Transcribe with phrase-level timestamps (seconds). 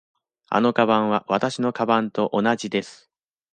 [0.49, 3.11] あのかばんはわたしのかばんと同じです。